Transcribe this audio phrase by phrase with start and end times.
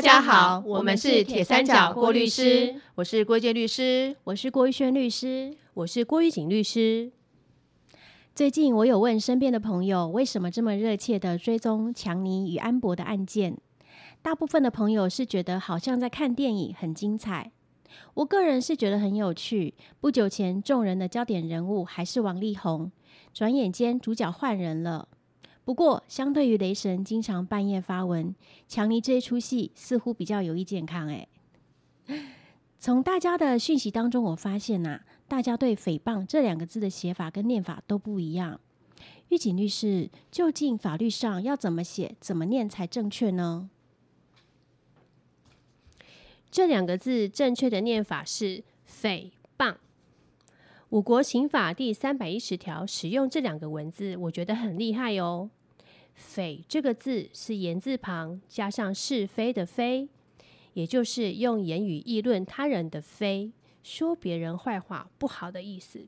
[0.00, 7.12] 嗨，大家好，我们是铁三角郭律师，我是郭建律师，我是郭玉轩律师，我是郭玉锦律师。
[8.34, 13.58] 最近我有问身边的朋友，为什么这么热切的追踪强尼与安博的案件？
[14.22, 17.52] 大部分的朋友是觉得好像在看电影，很精彩。
[18.14, 19.74] 我个人是觉得很有趣。
[20.00, 22.90] 不久前，众人的焦点人物还是王力宏，
[23.34, 25.08] 转眼间主角换人了。
[25.70, 28.34] 不过，相对于雷神经常半夜发文，
[28.66, 31.06] 强尼这一出戏似乎比较有益健康。
[31.06, 31.28] 诶，
[32.80, 38.60] 从大家的讯息当中，我发现呐，大家对“诽谤”这两个字的写法跟念法都不一样。
[39.28, 43.70] 狱警律师，究竟法律上要怎么写、怎么念才正确呢？
[46.50, 49.76] 这两个字正确的念法是“诽谤”。
[50.90, 55.48] 我国刑法第三百一十条使用这两个文字，我觉得很厉害哦。
[56.20, 60.08] 匪这个字是言字旁加上是非的非，
[60.74, 63.50] 也就是用言语议论他人的非，
[63.82, 66.06] 说别人坏话不好的意思。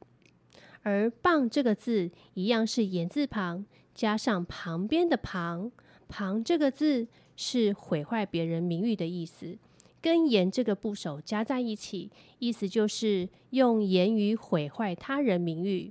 [0.83, 5.73] 而谤这个字一样是言字旁加上旁边的旁，
[6.09, 9.57] 旁这个字是毁坏别人名誉的意思，
[10.01, 15.91] 跟言这个部首加在一起，意思就是用言语毁坏他人名誉。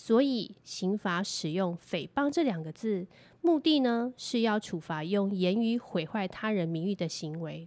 [0.00, 3.04] 所以刑法使用诽谤这两个字。
[3.40, 7.66] 目的呢是要处罚用言语毁坏他人名誉的行为，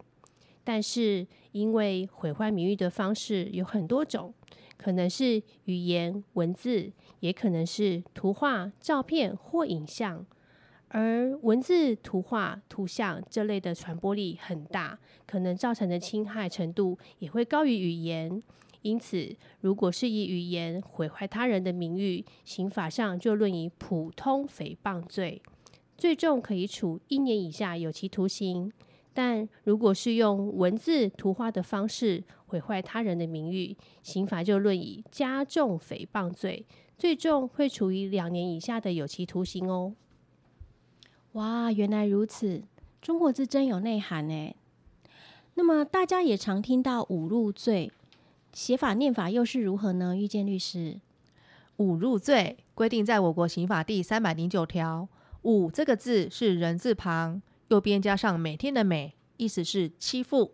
[0.63, 4.33] 但是因为毁坏名誉的方式有很多种，
[4.77, 10.25] 可能是语言文字，也可能是图画、照片或影像，
[10.87, 18.41] 而文字、图画、图像这类的传播力很大，可能造成的侵害程度也会高于语言。
[18.81, 25.41] 因此，如果是以语言毁坏他人的名誉，刑法上就论以普通诽谤罪。
[25.97, 28.71] 最重可以处一年以下有期徒刑，
[29.13, 36.65] 但如果是用文字、图画的方式毁坏他人的名誉，刑法就论以加重诽谤罪，
[36.97, 39.93] 最重会处以两年以下的有期徒刑哦。
[41.33, 42.63] 哇，原来如此，
[42.99, 44.55] 中国字真有内涵呢。
[45.53, 47.91] 那么大家也常听到侮辱罪，
[48.53, 50.15] 写法念法又是如何呢？
[50.15, 50.99] 遇见律师，
[51.77, 55.07] 侮辱罪规定在我国刑法第三百零九条。
[55.43, 60.53] 侮这个字是人字旁，右边加上每天的每，意思是欺负。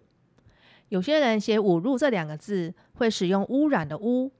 [0.89, 4.31] 有些人写侮辱这两个字，会使用污染的污，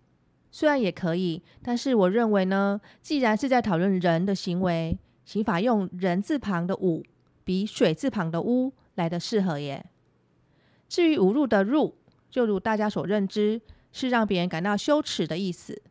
[0.51, 7.03] 虽然也可以，但是我认为呢，既然是在讨论人的行为，刑法用人字旁的侮，
[7.43, 9.87] 比水字旁的污来的适合耶。
[10.87, 11.95] 至于侮辱的入，
[12.29, 13.61] 就如大家所认知，
[13.91, 15.81] 是让别人感到羞耻的意思，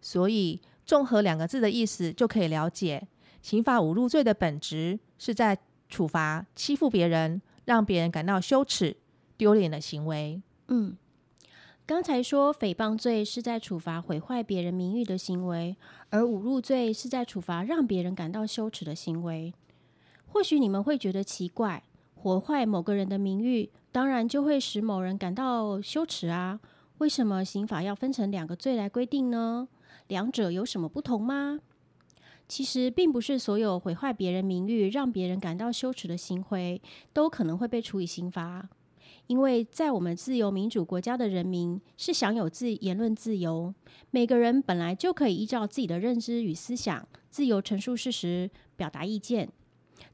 [0.00, 3.08] 所以综合两个字的意思，就可以了解。
[3.42, 5.58] 刑法侮辱罪的本质是在
[5.88, 8.96] 处罚欺负别人、让别人感到羞耻、
[9.36, 10.42] 丢脸的行为。
[10.68, 10.96] 嗯，
[11.86, 15.76] 刚才说诽谤罪是在处罚毁坏别人名誉的行为，
[16.10, 19.54] 而侮辱罪是在处罚让别人感到羞耻的行为。
[20.26, 21.84] 或许你们会觉得奇怪，
[22.16, 26.60] 毁坏某个人的名誉，当然就会使某人感到羞耻啊。
[26.98, 29.66] 为什么刑法要分成两个罪来规定呢？
[30.08, 31.60] 两者有什么不同吗？
[32.46, 36.82] 其实并不是所有毁坏别人名誉、让别人感到羞耻的行为
[37.14, 38.68] 都可能会被处以刑罚，
[39.28, 43.72] 因为在我们自由民主国家的人民是享有自言论自由，
[44.10, 49.48] 每个人本来就可以依照自己的认知与思想自由陈述事实、表达意见。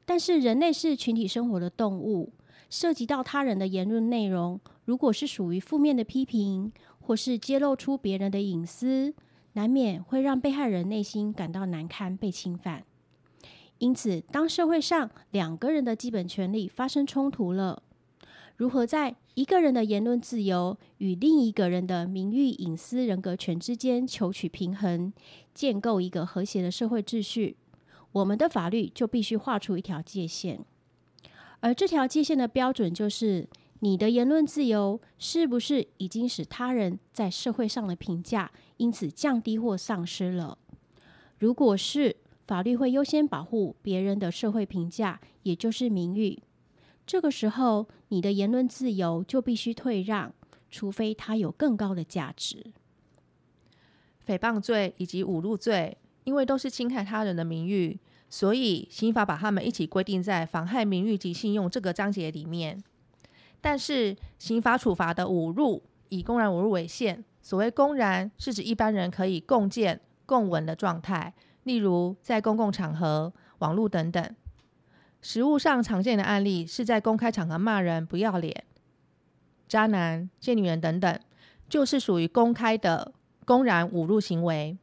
[0.05, 2.31] 但是人类是群体生活的动物，
[2.73, 9.13] 涉及到他人的言论内容，如果是属于负面的批评，或是揭露出别人的隐私。
[9.51, 12.83] 难免会让被害人内心感到难堪、被侵犯。
[13.77, 17.83] 因此，当社会上两个人的基本权利发生冲突了，
[18.57, 25.13] 如何在一个人的言论自由与另一个人的名誉、隐私、人格权之间求取平衡，
[25.53, 27.55] 建构一个和谐的社会秩序，
[28.13, 30.65] 我们的法律就必须画出一条界限。
[31.63, 33.47] 而这条界限的标准就是。
[33.79, 40.57] 你的言论自由是不是已经使他人在社会上的评价因此降低或丧失了？
[41.37, 42.15] 如果是，
[42.47, 46.41] 法律会优先保护别人的社会评价，也就是名誉。
[47.05, 50.33] 这个时候，你的言论自由就必须退让，
[50.71, 52.71] 除非它有更高的价值。
[54.25, 57.99] 诽谤罪以及侮辱罪，因为都是侵害他人的名誉，
[58.33, 62.83] 所以刑法把他们一起规定在妨害名誉及信用这个章节里面。
[63.61, 67.23] 但是刑法处罚的侮辱，以公然侮辱为限。
[67.43, 71.31] 所谓公然，是指一般人可以共见、共闻的状态，
[71.61, 74.35] 例如在公共场合、网络等等。
[75.21, 78.63] 实务上常见的案例是在公开场合骂人、不要脸、
[79.67, 81.19] 渣男、贱女人等等，
[81.69, 83.13] 就是属于公开的
[83.45, 84.75] 公然侮辱行为。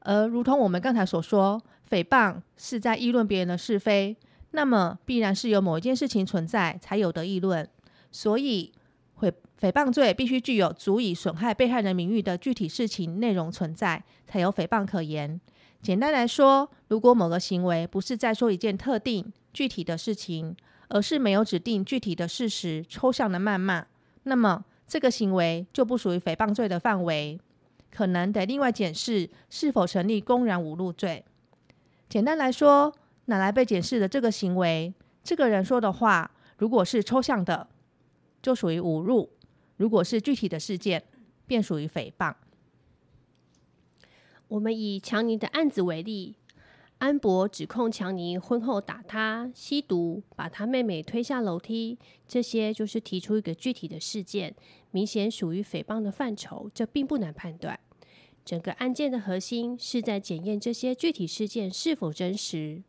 [0.00, 4.16] 而如同我们刚才所说，诽谤是在议论别人的是非，
[4.50, 7.68] 那么必然是有某一件事情存在才有的议论，
[8.10, 8.72] 所以
[9.20, 15.40] 诽诽谤罪必须具有足以损害被害人名誉的具体事情内容存在，才有诽谤可言。
[15.80, 20.56] 简单来说，如果某个行为不是在说一件特定具体的事情，
[20.88, 23.86] 而是没有指定具体的事实、抽象的谩骂，
[24.24, 27.38] 那么这个行为就不属于诽谤罪的范围。
[27.90, 31.24] 可能得另外检视是否成立公然侮辱罪。
[32.08, 32.94] 简单来说，
[33.26, 34.94] 拿来被检视的这个行为，
[35.24, 37.68] 这个人说的话，如果是抽象的，
[38.40, 39.28] 就属于侮辱；
[39.76, 41.02] 如果是具体的事件，
[41.46, 42.34] 便属于诽谤。
[44.48, 46.36] 我们以强尼的案子为例，
[46.98, 51.98] 安博指控强尼婚后打他、吸毒、把他妹妹推下楼梯，
[52.28, 54.54] 这些就是提出一个具体的事件，
[54.92, 57.78] 明显属于诽谤的范畴，这并不难判断。
[58.46, 62.80] 整个案件的核心是在检验这些具体事件是否真实，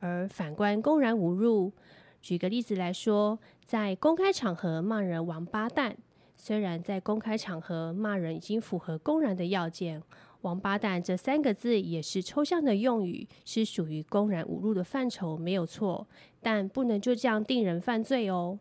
[0.00, 1.72] 而反观公然侮辱，
[2.20, 5.96] 举个例子来说，在公开场合骂人“王八蛋”，
[6.36, 10.02] 虽然在公开场合骂人已经符合公然的要件
[10.42, 16.08] ，“王八蛋”这三个字也是抽象的用语，是属于公然侮辱的范畴，没有错，
[16.42, 18.58] 但不能就这样定人犯罪哦。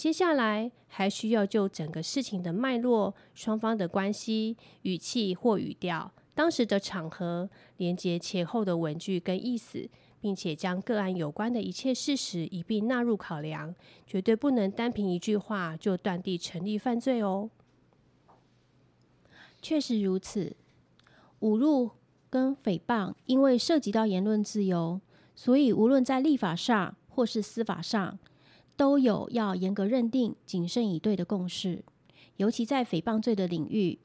[0.00, 13.74] 接下来还需要就整个事情的脉络、双方的关系、语气或语调、当时的场合，连接前后的文句跟意思，并且将个案有关的一切事实一并纳入考量，
[14.06, 17.50] 绝对不能单凭一句话就断定成立犯罪哦。
[19.60, 20.56] 确实如此，
[21.40, 21.90] 侮辱
[22.30, 24.98] 跟诽谤因为涉及到言论自由，
[25.36, 28.18] 所以无论在立法上或是司法上。
[28.80, 31.84] 都有要严格认定、谨慎以对的共识，
[32.38, 33.98] 尤其在诽谤罪的领域，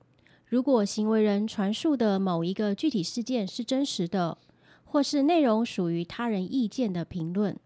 [0.48, 4.38] 如果行为人传述的某一个具体事件是真实的，
[4.84, 7.58] 或是内容属于他人意见的评论，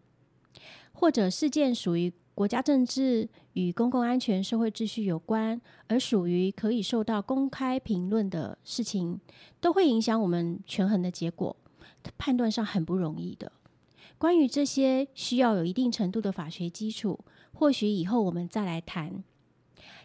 [0.92, 9.20] 或者事件属于国家政治与公共安全、社会秩序有关，而属于可以受到公开评论的事情，
[9.60, 11.58] 都会影响我们权衡的结果，
[12.20, 13.52] 判断上很不容易的。
[14.20, 17.18] 关于这些需要有一定程度的法学基础，
[17.54, 19.24] 或许以后我们再来谈。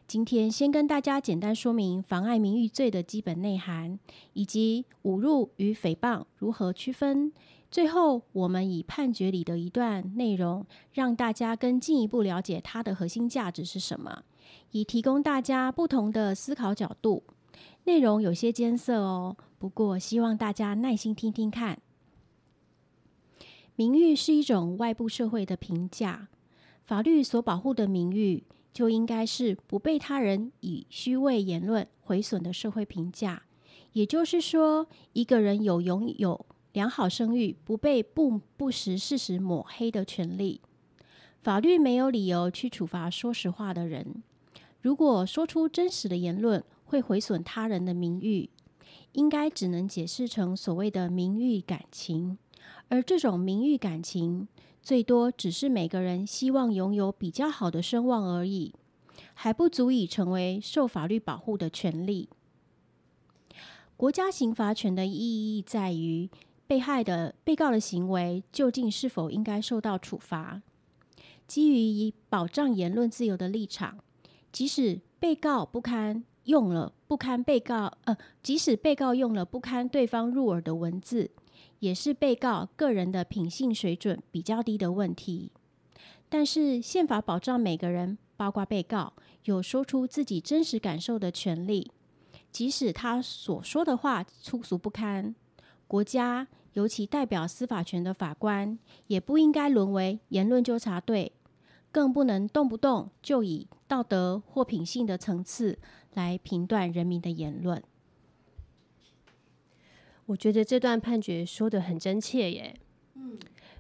[0.07, 3.99] 今天先跟大家简单说明妨碍名誉罪的基本内涵，
[4.35, 7.33] 以及侮辱与诽谤如何区分。
[7.73, 14.23] 最后，我们以判决里的一段内容，让大家更进一步了解它的核心价值是什么，
[14.71, 17.25] 以提供大家不同的思考角度。
[17.83, 21.81] 内容有些艰涩哦，不过希望大家耐心听听看。
[23.77, 26.29] 名誉是一种外部社会的评价，
[26.83, 33.43] 法律所保护的名誉就应该是不被他人以虚伪言论毁损的社会评价。
[33.93, 40.61] 也就是说，一个人有拥有良好声誉、不被不不实事实抹黑的权利。
[41.41, 44.23] 法律没有理由去处罚说实话的人。
[44.81, 48.51] 如果说出真实的言论会毁损他人的名誉，
[49.13, 52.39] 应该只能解释成所谓的名誉感情。
[52.89, 54.47] 而这种名誉感情，
[54.83, 58.75] 最多只是每个人希望拥有比较好的声望而已，
[59.35, 62.29] 还不足以成为受法律保护的权利。
[63.97, 66.29] 国家刑罚权的意义在于，
[66.67, 70.63] 被害的被告的行为究竟是否应该受到处罚。
[71.47, 73.99] 基于以保障言论自由的立场，
[74.51, 81.31] 即使被告不堪用了不堪被告呃，即使被告用了不堪对方入耳的文字。
[81.79, 85.51] 也是被告个人的品性水准比较低的问题，
[86.29, 89.13] 但是宪法保障每个人，包括被告，
[89.45, 91.91] 有说出自己真实感受的权利，
[92.51, 95.35] 即使他所说的话粗俗不堪。
[95.87, 101.33] 国家尤其代表司法权的法官，也不应该沦为言论纠察队，
[101.93, 105.79] 更不能动不动就以道德或品性的层次
[106.15, 107.81] 来评断人民的言论。
[110.27, 112.75] 我觉得这段判决说的很真切耶。
[113.15, 113.37] 嗯，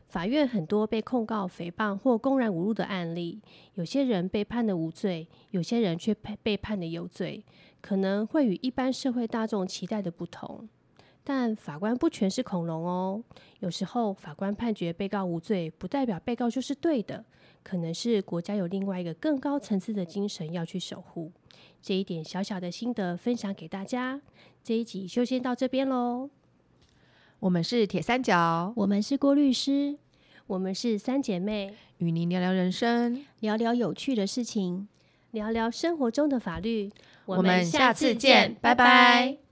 [0.08, 3.40] 法院很多被控告诽谤或公然侮辱的案例，
[3.74, 7.44] 有些人被判的无罪，有些人却被被判的有罪，
[7.80, 10.68] 可能会与一般社会大众期待的不同。
[11.26, 13.24] 但法官不全是恐龙哦，
[13.60, 17.24] 有时候法官判决被告无罪，不代表被告就是对的，
[17.62, 21.32] 可能是国家有另外一个更高层次的精神要去守护。
[21.82, 24.20] 这一点小小的心得分享给大家。
[24.62, 26.30] 这一集就先到这边喽。
[27.40, 29.96] 我们是铁三角，我们是郭律师，
[30.46, 33.24] 我们是三姐妹，与您聊聊人生。
[33.40, 34.88] 聊聊有趣的事情。
[35.32, 36.90] 聊聊生活中的法律。
[37.26, 39.43] 我们下次见，拜拜。